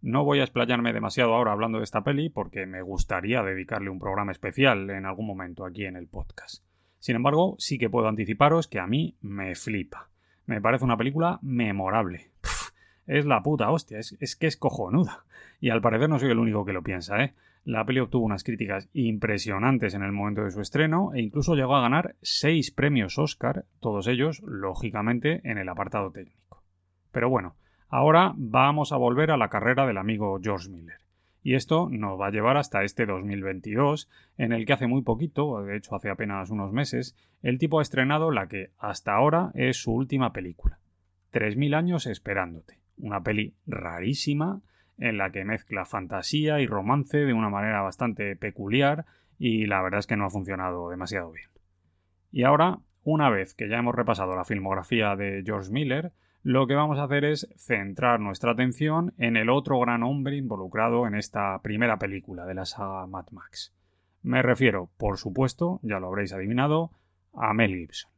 No 0.02 0.24
voy 0.24 0.40
a 0.40 0.44
explayarme 0.44 0.94
demasiado 0.94 1.34
ahora 1.34 1.52
hablando 1.52 1.80
de 1.80 1.84
esta 1.84 2.04
peli 2.04 2.30
porque 2.30 2.66
me 2.66 2.82
gustaría 2.82 3.44
dedicarle 3.44 3.90
un 3.90 4.00
programa 4.00 4.32
especial 4.32 4.90
en 4.90 5.06
algún 5.06 5.28
momento 5.28 5.66
aquí 5.66 5.86
en 5.86 5.96
el 5.96 6.08
podcast. 6.08 6.64
Sin 7.00 7.16
embargo, 7.16 7.56
sí 7.60 7.78
que 7.78 7.90
puedo 7.90 8.08
anticiparos 8.08 8.68
que 8.68 8.80
a 8.80 8.88
mí 8.88 9.18
me 9.22 9.56
flipa. 9.56 10.10
Me 10.46 10.62
parece 10.62 10.86
una 10.86 10.98
película 10.98 11.40
memorable 11.42 12.32
es 13.10 13.26
la 13.26 13.42
puta 13.42 13.72
hostia, 13.72 13.98
es, 13.98 14.36
que 14.36 14.48
es 14.48 14.56
cojonuda. 14.56 15.26
Y 15.60 15.72
al 15.72 15.82
parecer 15.82 16.10
no 16.10 16.20
soy 16.20 16.30
el 16.30 16.38
único 16.38 16.64
que 16.64 16.74
lo 16.74 16.84
piensa, 16.84 17.24
¿eh? 17.24 17.34
La 17.66 17.84
peli 17.84 18.00
obtuvo 18.00 18.24
unas 18.24 18.44
críticas 18.44 18.88
impresionantes 18.94 19.96
en 19.96 20.04
el 20.04 20.12
momento 20.12 20.44
de 20.44 20.52
su 20.52 20.62
estreno 20.62 21.12
e 21.14 21.22
incluso 21.22 21.56
llegó 21.56 21.76
a 21.76 21.82
ganar 21.82 22.16
seis 22.22 22.72
premios 22.72 23.18
Oscar, 23.18 23.66
todos 23.80 24.08
ellos, 24.08 24.42
lógicamente, 24.46 25.42
en 25.44 25.58
el 25.58 25.68
apartado 25.70 26.12
técnico. 26.12 26.64
Pero 27.12 27.30
bueno, 27.30 27.56
ahora 27.90 28.34
vamos 28.38 28.92
a 28.92 28.98
volver 28.98 29.32
a 29.32 29.38
la 29.38 29.50
carrera 29.50 29.86
del 29.86 29.98
amigo 29.98 30.40
George 30.42 30.70
Miller. 30.70 31.00
Y 31.42 31.56
esto 31.56 31.90
nos 31.90 32.20
va 32.20 32.28
a 32.28 32.32
llevar 32.32 32.58
hasta 32.58 32.84
este 32.84 33.06
2022, 33.06 34.10
en 34.38 34.52
el 34.52 34.66
que 34.66 34.74
hace 34.74 34.88
muy 34.88 35.02
poquito, 35.02 35.64
de 35.64 35.78
hecho 35.78 35.96
hace 35.96 36.10
apenas 36.10 36.50
unos 36.50 36.72
meses, 36.72 37.16
el 37.42 37.58
tipo 37.58 37.80
ha 37.80 37.82
estrenado 37.82 38.32
la 38.32 38.48
que 38.48 38.72
hasta 38.78 39.14
ahora 39.14 39.52
es 39.54 39.78
su 39.82 39.94
última 39.94 40.34
película. 40.34 40.80
3.000 41.32 41.76
años 41.76 42.08
esperándote 42.08 42.80
una 43.00 43.22
peli 43.22 43.54
rarísima 43.66 44.62
en 44.98 45.18
la 45.18 45.32
que 45.32 45.46
mezcla 45.46 45.86
fantasía 45.86 46.60
y 46.60 46.68
romance 46.68 47.18
de 47.18 47.34
una 47.34 47.50
manera 47.50 47.82
bastante 47.82 48.36
peculiar 48.36 49.06
y 49.38 49.66
la 49.66 49.82
verdad 49.82 50.00
es 50.00 50.08
que 50.08 50.18
no 50.18 50.26
ha 50.26 50.30
funcionado 50.30 50.90
demasiado 50.90 51.32
bien. 51.32 51.50
Y 52.32 52.44
ahora, 52.44 52.80
una 53.04 53.30
vez 53.30 53.54
que 53.54 53.70
ya 53.70 53.78
hemos 53.78 53.96
repasado 53.96 54.36
la 54.36 54.44
filmografía 54.44 55.16
de 55.16 55.42
George 55.46 55.72
Miller, 55.72 56.12
lo 56.44 56.68
que 56.68 56.76
vamos 56.76 56.98
a 57.00 57.04
hacer 57.04 57.26
es 57.26 57.50
centrar 57.58 58.20
nuestra 58.20 58.52
atención 58.52 59.14
en 59.18 59.36
el 59.36 59.50
otro 59.50 59.80
gran 59.80 60.04
hombre 60.04 60.38
involucrado 60.38 61.06
en 61.06 61.16
esta 61.16 61.62
primera 61.62 62.00
película 62.00 62.46
de 62.46 62.54
la 62.54 62.66
saga 62.66 63.06
Mad 63.08 63.28
Max. 63.32 63.74
Me 64.24 64.42
refiero, 64.42 64.90
por 64.98 65.18
supuesto, 65.18 65.80
ya 65.84 66.00
lo 66.00 66.08
habréis 66.08 66.34
adivinado, 66.34 66.92
a 67.34 67.54
Mel 67.54 67.76
Gibson. 67.76 68.12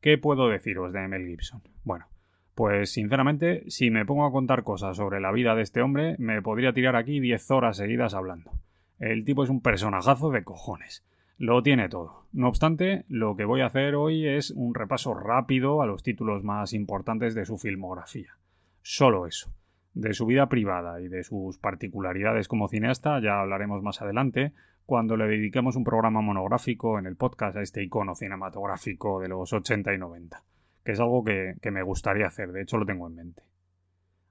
¿Qué 0.00 0.18
puedo 0.18 0.48
deciros 0.48 0.92
de 0.92 1.08
Mel 1.08 1.26
Gibson? 1.26 1.62
Bueno, 1.84 2.06
pues 2.54 2.92
sinceramente, 2.92 3.62
si 3.70 3.90
me 3.90 4.04
pongo 4.04 4.26
a 4.26 4.32
contar 4.32 4.64
cosas 4.64 4.96
sobre 4.96 5.20
la 5.20 5.32
vida 5.32 5.54
de 5.54 5.62
este 5.62 5.80
hombre, 5.80 6.16
me 6.18 6.42
podría 6.42 6.72
tirar 6.72 6.96
aquí 6.96 7.20
10 7.20 7.50
horas 7.52 7.76
seguidas 7.76 8.14
hablando. 8.14 8.50
El 8.98 9.24
tipo 9.24 9.44
es 9.44 9.50
un 9.50 9.60
personajazo 9.60 10.30
de 10.30 10.42
cojones. 10.42 11.04
Lo 11.38 11.62
tiene 11.62 11.88
todo. 11.88 12.26
No 12.32 12.48
obstante, 12.48 13.04
lo 13.08 13.36
que 13.36 13.44
voy 13.44 13.62
a 13.62 13.66
hacer 13.66 13.94
hoy 13.94 14.26
es 14.26 14.50
un 14.50 14.74
repaso 14.74 15.14
rápido 15.14 15.80
a 15.80 15.86
los 15.86 16.02
títulos 16.02 16.44
más 16.44 16.72
importantes 16.74 17.34
de 17.34 17.46
su 17.46 17.56
filmografía. 17.56 18.36
Solo 18.82 19.26
eso. 19.26 19.50
De 19.94 20.12
su 20.12 20.26
vida 20.26 20.48
privada 20.48 21.00
y 21.00 21.08
de 21.08 21.24
sus 21.24 21.58
particularidades 21.58 22.48
como 22.48 22.68
cineasta 22.68 23.20
ya 23.20 23.40
hablaremos 23.40 23.82
más 23.82 24.02
adelante, 24.02 24.52
cuando 24.84 25.16
le 25.16 25.26
dediquemos 25.26 25.76
un 25.76 25.84
programa 25.84 26.20
monográfico 26.20 26.98
en 26.98 27.06
el 27.06 27.16
podcast 27.16 27.56
a 27.56 27.62
este 27.62 27.82
icono 27.82 28.14
cinematográfico 28.14 29.20
de 29.20 29.28
los 29.28 29.52
80 29.52 29.94
y 29.94 29.98
90 29.98 30.42
que 30.88 30.92
es 30.92 31.00
algo 31.00 31.22
que, 31.22 31.70
me 31.70 31.82
gustaría 31.82 32.26
hacer, 32.26 32.50
de 32.50 32.62
hecho 32.62 32.78
lo 32.78 32.86
tengo 32.86 33.06
en 33.08 33.14
mente. 33.14 33.42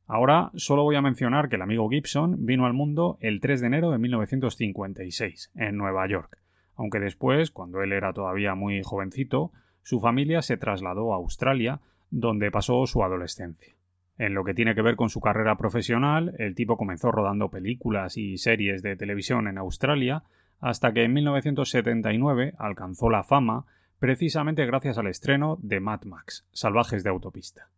Ahora 0.08 0.50
solo 0.56 0.82
voy 0.82 0.96
a 0.96 1.04
mencionar 1.04 1.50
que 1.50 1.56
el 1.56 1.62
amigo 1.62 1.88
Gibson 1.88 2.48
vino 2.48 2.66
al 2.66 2.74
mundo 2.74 3.20
el 3.22 3.40
3 3.42 3.62
de 3.62 3.68
enero 3.68 3.92
de 3.92 4.00
1956, 4.00 5.52
en 5.54 5.78
Nueva 5.78 6.08
York, 6.08 6.40
aunque 6.78 7.00
después, 7.00 7.52
cuando 7.52 7.82
él 7.82 7.92
era 7.92 8.14
todavía 8.14 8.56
muy 8.56 8.82
jovencito, 8.84 9.52
su 9.84 10.00
familia 10.00 10.42
se 10.42 10.58
trasladó 10.58 11.14
a 11.14 11.18
Australia, 11.18 11.82
donde 12.12 12.52
pasó 12.52 12.86
su 12.86 13.04
adolescencia. 13.04 13.74
En 14.18 14.34
lo 14.34 14.44
que 14.44 14.54
tiene 14.54 14.76
que 14.76 14.82
ver 14.82 14.96
con 14.96 15.10
su 15.10 15.20
carrera 15.20 15.58
profesional, 15.58 16.34
el 16.40 16.56
tipo 16.56 16.78
comenzó 16.78 17.12
rodando 17.12 17.50
películas 17.50 18.18
y 18.18 18.38
series 18.38 18.82
de 18.82 18.96
televisión 18.96 19.48
en 19.48 19.58
Australia, 19.58 20.24
hasta 20.60 20.92
que 20.94 21.04
en 21.04 21.14
1979 21.14 22.54
alcanzó 22.58 23.10
la 23.10 23.24
fama 23.24 23.66
precisamente 24.00 24.66
gracias 24.66 24.98
al 24.98 25.08
estreno 25.08 25.58
de 25.62 25.80
Mad 25.80 26.04
Max, 26.04 26.46
Salvajes 26.52 27.04
de 27.04 27.10
Autopista. 27.10 27.70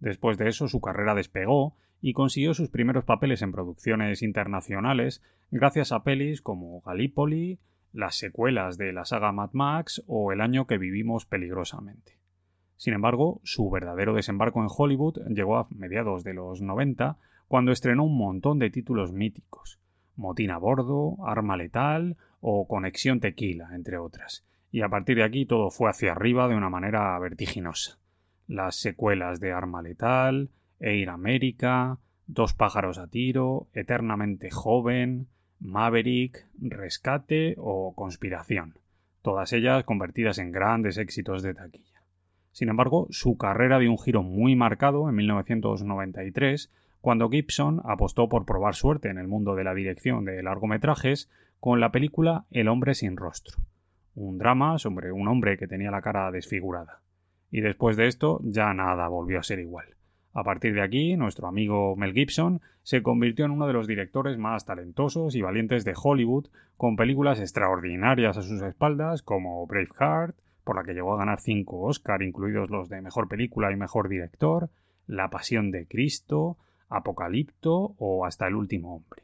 Después 0.00 0.38
de 0.38 0.48
eso 0.48 0.68
su 0.68 0.80
carrera 0.80 1.14
despegó 1.14 1.76
y 2.00 2.12
consiguió 2.12 2.52
sus 2.52 2.68
primeros 2.68 3.04
papeles 3.04 3.40
en 3.42 3.52
producciones 3.52 4.22
internacionales 4.22 5.22
gracias 5.50 5.92
a 5.92 6.02
pelis 6.02 6.42
como 6.42 6.80
Gallipoli, 6.82 7.58
las 7.94 8.16
secuelas 8.16 8.76
de 8.76 8.92
la 8.92 9.04
saga 9.04 9.32
Mad 9.32 9.50
Max 9.52 10.02
o 10.06 10.32
El 10.32 10.40
año 10.40 10.66
que 10.66 10.78
vivimos 10.78 11.24
peligrosamente. 11.24 12.18
Sin 12.76 12.92
embargo, 12.92 13.40
su 13.44 13.70
verdadero 13.70 14.14
desembarco 14.14 14.60
en 14.60 14.68
Hollywood 14.68 15.20
llegó 15.28 15.56
a 15.56 15.68
mediados 15.70 16.24
de 16.24 16.34
los 16.34 16.60
90, 16.60 17.16
cuando 17.46 17.70
estrenó 17.70 18.04
un 18.04 18.18
montón 18.18 18.58
de 18.58 18.70
títulos 18.70 19.12
míticos, 19.12 19.78
Motín 20.16 20.50
a 20.50 20.58
bordo, 20.58 21.16
Arma 21.24 21.56
letal 21.56 22.16
o 22.40 22.66
Conexión 22.66 23.20
Tequila, 23.20 23.70
entre 23.74 23.96
otras, 23.98 24.44
y 24.72 24.82
a 24.82 24.88
partir 24.88 25.16
de 25.16 25.24
aquí 25.24 25.46
todo 25.46 25.70
fue 25.70 25.88
hacia 25.88 26.12
arriba 26.12 26.48
de 26.48 26.56
una 26.56 26.68
manera 26.68 27.16
vertiginosa. 27.20 27.98
Las 28.48 28.76
secuelas 28.76 29.40
de 29.40 29.52
Arma 29.52 29.82
Letal, 29.82 30.50
Air 30.80 31.10
America, 31.10 31.98
Dos 32.26 32.54
pájaros 32.54 32.98
a 32.98 33.06
tiro, 33.06 33.68
Eternamente 33.72 34.50
joven, 34.50 35.28
Maverick, 35.64 36.46
Rescate 36.60 37.54
o 37.56 37.94
Conspiración, 37.94 38.74
todas 39.22 39.54
ellas 39.54 39.82
convertidas 39.84 40.36
en 40.36 40.52
grandes 40.52 40.98
éxitos 40.98 41.42
de 41.42 41.54
taquilla. 41.54 42.02
Sin 42.52 42.68
embargo, 42.68 43.06
su 43.08 43.38
carrera 43.38 43.78
dio 43.78 43.90
un 43.90 43.98
giro 43.98 44.22
muy 44.22 44.56
marcado 44.56 45.08
en 45.08 45.14
1993, 45.14 46.70
cuando 47.00 47.30
Gibson 47.30 47.80
apostó 47.86 48.28
por 48.28 48.44
probar 48.44 48.74
suerte 48.74 49.08
en 49.08 49.16
el 49.16 49.26
mundo 49.26 49.54
de 49.54 49.64
la 49.64 49.72
dirección 49.72 50.26
de 50.26 50.42
largometrajes 50.42 51.30
con 51.60 51.80
la 51.80 51.90
película 51.90 52.44
El 52.50 52.68
hombre 52.68 52.94
sin 52.94 53.16
rostro, 53.16 53.56
un 54.14 54.36
drama 54.36 54.78
sobre 54.78 55.12
un 55.12 55.28
hombre 55.28 55.56
que 55.56 55.66
tenía 55.66 55.90
la 55.90 56.02
cara 56.02 56.30
desfigurada. 56.30 57.00
Y 57.50 57.62
después 57.62 57.96
de 57.96 58.06
esto 58.06 58.38
ya 58.44 58.74
nada 58.74 59.08
volvió 59.08 59.38
a 59.38 59.42
ser 59.42 59.60
igual. 59.60 59.93
A 60.34 60.42
partir 60.42 60.74
de 60.74 60.82
aquí, 60.82 61.16
nuestro 61.16 61.46
amigo 61.46 61.94
Mel 61.94 62.12
Gibson 62.12 62.60
se 62.82 63.04
convirtió 63.04 63.44
en 63.44 63.52
uno 63.52 63.68
de 63.68 63.72
los 63.72 63.86
directores 63.86 64.36
más 64.36 64.64
talentosos 64.64 65.36
y 65.36 65.42
valientes 65.42 65.84
de 65.84 65.94
Hollywood, 65.96 66.48
con 66.76 66.96
películas 66.96 67.38
extraordinarias 67.38 68.36
a 68.36 68.42
sus 68.42 68.60
espaldas 68.62 69.22
como 69.22 69.64
Braveheart, 69.68 70.36
por 70.64 70.74
la 70.74 70.82
que 70.82 70.92
llegó 70.92 71.14
a 71.14 71.18
ganar 71.18 71.40
cinco 71.40 71.82
Oscar, 71.82 72.20
incluidos 72.22 72.68
los 72.68 72.88
de 72.88 73.00
Mejor 73.00 73.28
Película 73.28 73.70
y 73.70 73.76
Mejor 73.76 74.08
Director, 74.08 74.70
La 75.06 75.30
Pasión 75.30 75.70
de 75.70 75.86
Cristo, 75.86 76.58
Apocalipto 76.88 77.94
o 77.98 78.26
Hasta 78.26 78.48
el 78.48 78.56
Último 78.56 78.96
Hombre. 78.96 79.22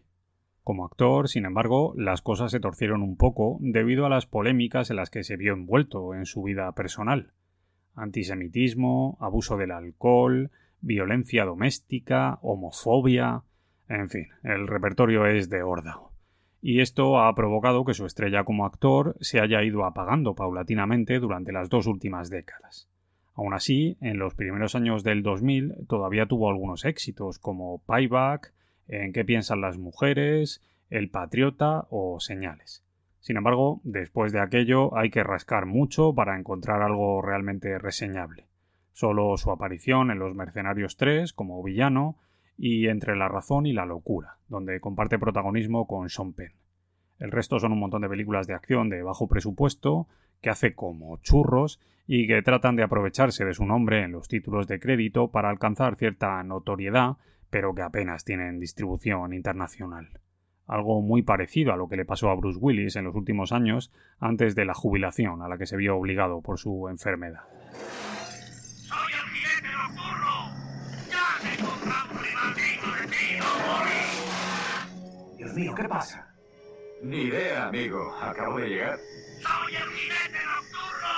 Como 0.62 0.84
actor, 0.84 1.28
sin 1.28 1.44
embargo, 1.44 1.92
las 1.96 2.22
cosas 2.22 2.52
se 2.52 2.60
torcieron 2.60 3.02
un 3.02 3.16
poco 3.16 3.56
debido 3.60 4.06
a 4.06 4.10
las 4.10 4.26
polémicas 4.26 4.90
en 4.90 4.96
las 4.96 5.10
que 5.10 5.24
se 5.24 5.36
vio 5.36 5.54
envuelto 5.54 6.14
en 6.14 6.24
su 6.24 6.44
vida 6.44 6.70
personal. 6.72 7.32
Antisemitismo, 7.96 9.18
abuso 9.20 9.56
del 9.56 9.72
alcohol, 9.72 10.52
violencia 10.80 11.44
doméstica, 11.44 12.38
homofobia. 12.42 13.42
En 13.88 14.08
fin, 14.08 14.28
el 14.42 14.66
repertorio 14.66 15.26
es 15.26 15.50
de 15.50 15.62
órdago. 15.62 16.12
Y 16.62 16.80
esto 16.80 17.20
ha 17.20 17.34
provocado 17.34 17.84
que 17.84 17.94
su 17.94 18.04
estrella 18.04 18.44
como 18.44 18.66
actor 18.66 19.16
se 19.20 19.40
haya 19.40 19.62
ido 19.62 19.84
apagando 19.84 20.34
paulatinamente 20.34 21.18
durante 21.18 21.52
las 21.52 21.70
dos 21.70 21.87
últimas 21.87 22.28
décadas. 22.28 22.88
Aún 23.34 23.54
así, 23.54 23.96
en 24.02 24.18
los 24.18 24.34
primeros 24.34 24.75
años 24.75 25.02
del 25.02 25.22
2000 25.22 25.87
todavía 25.88 26.26
tuvo 26.26 26.50
algunos 26.50 26.84
éxitos 26.84 27.38
como 27.38 27.78
Payback, 27.87 28.52
En 28.87 29.12
qué 29.12 29.25
piensan 29.25 29.60
las 29.60 29.78
mujeres, 29.78 30.62
El 30.90 31.10
Patriota 31.10 31.87
o 31.90 32.18
Señales. 32.20 32.84
Sin 33.20 33.37
embargo, 33.37 33.80
después 33.84 34.32
de 34.32 34.40
aquello 34.40 34.96
hay 34.96 35.10
que 35.10 35.22
rascar 35.22 35.64
mucho 35.64 36.12
para 36.14 36.38
encontrar 36.38 36.82
algo 36.82 37.22
realmente 37.22 37.78
reseñable. 37.78 38.50
Solo 39.00 39.35
su 39.38 39.50
aparición 39.50 40.11
en 40.11 40.19
Los 40.19 40.35
Mercenarios 40.35 40.99
3 40.99 41.33
como 41.33 41.62
villano 41.62 42.19
y 42.59 42.88
Entre 42.88 43.16
la 43.16 43.28
razón 43.28 43.64
y 43.64 43.73
la 43.73 43.87
locura, 43.87 44.37
donde 44.47 44.78
comparte 44.78 45.19
protagonismo 45.19 45.87
con 45.87 46.11
Sean 46.11 46.35
Penn. 46.35 46.52
El 47.19 47.30
resto 47.30 47.59
son 47.59 47.73
un 47.73 47.80
montón 47.80 48.02
de 48.02 48.11
películas 48.11 48.47
de 48.47 48.52
acción 48.52 48.90
de 48.90 49.02
bajo 49.02 49.26
presupuesto, 49.26 50.07
que 50.42 50.50
hace 50.50 50.75
como 50.75 51.16
churros 51.23 51.80
y 52.07 52.26
que 52.26 52.42
tratan 52.42 52.76
de 52.76 52.83
aprovecharse 52.83 53.47
de 53.47 53.54
su 53.54 53.64
nombre 53.64 54.04
en 54.04 54.12
los 54.12 54.28
títulos 54.28 54.69
de 54.69 54.80
crédito 54.80 55.28
para 55.28 55.49
alcanzar 55.49 55.97
cierta 55.97 56.42
notoriedad, 56.42 57.16
pero 57.49 57.75
que 57.75 57.80
apenas 57.80 58.26
tienen 58.26 58.61
distribución 58.61 59.33
internacional. 59.33 60.11
Algo 60.66 61.00
muy 61.00 61.23
parecido 61.23 61.73
a 61.73 61.78
lo 61.78 61.88
que 61.88 61.97
le 61.97 62.04
pasó 62.04 62.28
a 62.28 62.35
Bruce 62.35 62.59
Willis 62.61 62.97
en 62.97 63.07
los 63.07 63.14
últimos 63.14 63.52
años 63.52 63.90
antes 64.19 64.54
de 64.54 64.66
la 64.66 64.75
jubilación 64.75 65.40
a 65.40 65.49
la 65.49 65.57
que 65.57 65.64
se 65.64 65.78
vio 65.78 65.97
obligado 65.97 66.42
por 66.42 66.59
su 66.59 66.90
enfermedad. 66.90 67.45
Dios 75.40 75.54
mío, 75.54 75.75
¿qué 75.75 75.88
pasa? 75.88 76.28
Ni 77.00 77.23
idea, 77.23 77.68
amigo. 77.68 78.14
Acabo 78.20 78.59
de 78.59 78.68
llegar. 78.68 78.99
¡Soy 79.40 79.75
el 79.75 79.88
jinete 79.88 80.38
nocturno! 80.44 81.16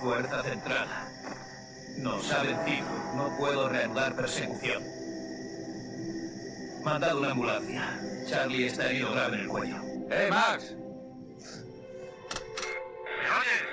Fuerza 0.02 0.42
centrada. 0.42 1.08
Nos 1.98 2.32
ha 2.32 2.42
vencido. 2.42 2.88
No 3.14 3.36
puedo 3.38 3.68
reanudar 3.68 4.16
persecución. 4.16 4.82
Mandad 6.82 7.16
una 7.16 7.30
ambulancia. 7.30 8.00
Charlie 8.28 8.66
está 8.66 8.90
herido 8.90 9.12
grave 9.12 9.36
en 9.36 9.40
el 9.42 9.48
cuello. 9.48 9.76
¡Eh, 10.10 10.26
Max! 10.28 10.74
¿Me 13.16 13.30
oyes? 13.30 13.64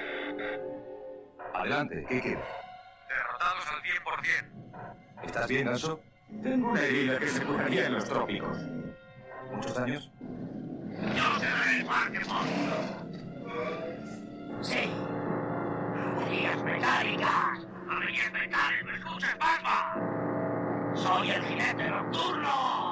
Adelante, 1.55 2.05
¿qué 2.07 2.21
quieres? 2.21 2.45
Derrotados 3.09 3.65
al 3.71 3.81
100%. 3.81 5.23
¿Estás 5.23 5.47
bien, 5.47 5.67
Anso? 5.67 5.99
Tengo 6.29 6.71
una 6.71 6.81
herida 6.81 7.17
que 7.19 7.27
se 7.27 7.43
curaría 7.43 7.87
en 7.87 7.93
los 7.93 8.05
trópicos. 8.05 8.57
¿Muchos 9.51 9.77
años? 9.77 10.11
Yo 11.15 11.39
seré 11.39 11.79
el 11.79 11.85
Pokémon. 11.85 12.47
Sí. 14.61 14.89
Averías 16.17 16.63
mecánicas. 16.63 17.65
Averías 17.89 18.31
mecánicas. 18.33 18.85
¿Me 18.85 18.97
escuchas, 18.97 19.35
Palma? 19.35 20.93
Soy 20.95 21.31
el 21.31 21.43
jinete 21.43 21.89
nocturno. 21.89 22.86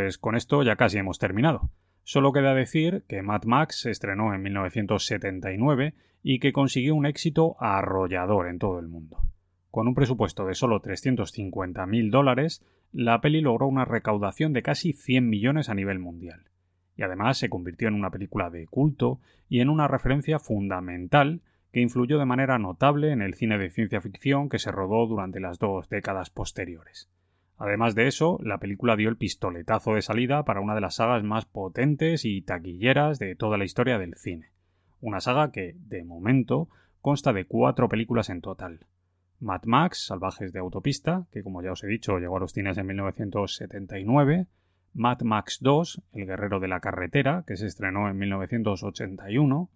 Pues 0.00 0.16
con 0.16 0.34
esto 0.34 0.62
ya 0.62 0.76
casi 0.76 0.96
hemos 0.96 1.18
terminado. 1.18 1.68
Solo 2.04 2.32
queda 2.32 2.54
decir 2.54 3.04
que 3.06 3.20
Mad 3.20 3.42
Max 3.44 3.82
se 3.82 3.90
estrenó 3.90 4.32
en 4.32 4.40
1979 4.40 5.92
y 6.22 6.38
que 6.38 6.54
consiguió 6.54 6.94
un 6.94 7.04
éxito 7.04 7.56
arrollador 7.60 8.48
en 8.48 8.58
todo 8.58 8.78
el 8.78 8.88
mundo. 8.88 9.18
Con 9.70 9.88
un 9.88 9.94
presupuesto 9.94 10.46
de 10.46 10.54
solo 10.54 10.80
350.000 10.80 12.10
dólares, 12.10 12.64
la 12.92 13.20
peli 13.20 13.42
logró 13.42 13.66
una 13.66 13.84
recaudación 13.84 14.54
de 14.54 14.62
casi 14.62 14.94
100 14.94 15.28
millones 15.28 15.68
a 15.68 15.74
nivel 15.74 15.98
mundial. 15.98 16.44
Y 16.96 17.02
además 17.02 17.36
se 17.36 17.50
convirtió 17.50 17.88
en 17.88 17.94
una 17.94 18.10
película 18.10 18.48
de 18.48 18.66
culto 18.68 19.20
y 19.50 19.60
en 19.60 19.68
una 19.68 19.86
referencia 19.86 20.38
fundamental 20.38 21.42
que 21.72 21.82
influyó 21.82 22.18
de 22.18 22.24
manera 22.24 22.58
notable 22.58 23.12
en 23.12 23.20
el 23.20 23.34
cine 23.34 23.58
de 23.58 23.68
ciencia 23.68 24.00
ficción 24.00 24.48
que 24.48 24.58
se 24.58 24.72
rodó 24.72 25.06
durante 25.06 25.40
las 25.40 25.58
dos 25.58 25.90
décadas 25.90 26.30
posteriores. 26.30 27.10
Además 27.60 27.94
de 27.94 28.06
eso, 28.06 28.38
la 28.42 28.56
película 28.56 28.96
dio 28.96 29.10
el 29.10 29.18
pistoletazo 29.18 29.92
de 29.92 30.00
salida 30.00 30.46
para 30.46 30.62
una 30.62 30.74
de 30.74 30.80
las 30.80 30.94
sagas 30.94 31.22
más 31.22 31.44
potentes 31.44 32.24
y 32.24 32.40
taquilleras 32.40 33.18
de 33.18 33.36
toda 33.36 33.58
la 33.58 33.66
historia 33.66 33.98
del 33.98 34.14
cine. 34.14 34.48
Una 35.02 35.20
saga 35.20 35.52
que, 35.52 35.76
de 35.76 36.02
momento, 36.02 36.70
consta 37.02 37.34
de 37.34 37.44
cuatro 37.44 37.90
películas 37.90 38.30
en 38.30 38.40
total. 38.40 38.86
Mad 39.40 39.64
Max, 39.64 40.06
Salvajes 40.06 40.54
de 40.54 40.58
Autopista, 40.58 41.26
que 41.32 41.42
como 41.42 41.62
ya 41.62 41.72
os 41.72 41.84
he 41.84 41.86
dicho 41.86 42.18
llegó 42.18 42.38
a 42.38 42.40
los 42.40 42.52
cines 42.52 42.78
en 42.78 42.86
1979, 42.86 44.46
Mad 44.94 45.20
Max 45.20 45.58
2, 45.60 46.02
El 46.14 46.24
Guerrero 46.24 46.60
de 46.60 46.68
la 46.68 46.80
Carretera, 46.80 47.44
que 47.46 47.58
se 47.58 47.66
estrenó 47.66 48.08
en 48.08 48.16
1981, 48.16 49.68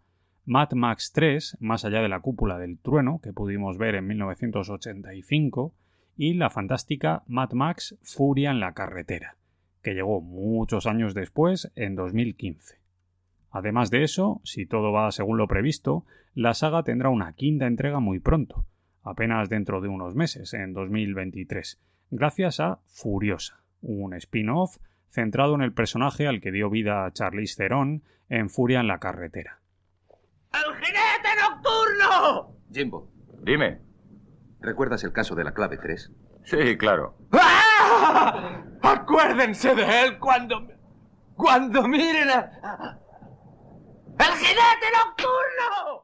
Mad 0.47 0.73
Max 0.73 1.13
3, 1.13 1.59
Más 1.61 1.85
allá 1.85 2.01
de 2.01 2.09
la 2.09 2.21
cúpula 2.21 2.57
del 2.57 2.79
trueno, 2.79 3.21
que 3.23 3.35
pudimos 3.35 3.77
ver 3.77 3.95
en 3.95 4.07
1985, 4.07 5.75
y 6.17 6.35
la 6.35 6.51
fantástica 6.51 7.23
Mad 7.27 7.53
Max 7.53 7.97
Furia 8.03 8.51
en 8.51 8.61
la 8.61 8.73
carretera, 8.73 9.37
que 9.83 9.95
llegó 9.95 10.21
muchos 10.21 10.87
años 10.87 11.15
después, 11.15 11.71
en 11.77 11.95
2015. 11.97 12.79
Además 13.51 13.91
de 13.91 14.03
eso, 14.03 14.41
si 14.45 14.67
todo 14.67 14.93
va 14.93 15.11
según 15.13 15.39
lo 15.39 15.47
previsto, 15.47 16.05
la 16.35 16.55
saga 16.55 16.83
tendrá 16.83 17.09
una 17.09 17.33
quinta 17.35 17.67
entrega 17.67 18.01
muy 18.01 18.19
pronto, 18.19 18.67
apenas 19.03 19.49
dentro 19.49 19.81
de 19.81 19.89
unos 19.89 20.15
meses, 20.15 20.55
en 20.55 20.73
2023, 20.73 21.81
gracias 22.11 22.61
a 22.61 22.81
Furiosa, 22.87 23.63
un 23.83 24.15
spin-off 24.15 24.79
centrado 25.09 25.55
en 25.55 25.63
el 25.63 25.73
personaje 25.73 26.27
al 26.27 26.41
que 26.41 26.51
dio 26.51 26.71
vida 26.71 27.09
Charlize 27.13 27.57
Theron 27.57 28.03
en 28.29 28.51
Furia 28.51 28.81
en 28.81 28.89
la 28.89 28.99
carretera. 28.99 29.61
¡El 30.53 30.75
jinete 30.75 31.29
nocturno! 31.41 32.57
Jimbo, 32.73 33.11
Dime. 33.43 33.94
¿Recuerdas 34.65 35.05
el 35.05 35.13
caso 35.13 35.35
de 35.35 35.45
la 35.45 35.53
clave 35.55 35.79
3? 35.79 36.11
Sí, 36.45 36.77
claro. 36.77 37.17
¡Ah! 37.33 38.65
Acuérdense 38.83 39.75
de 39.75 40.03
él 40.03 40.19
cuando. 40.19 40.67
cuando 41.37 41.87
miren 41.89 42.31
a. 42.31 42.99
¡El 44.19 44.33
jinete 44.37 44.87
nocturno! 44.97 46.04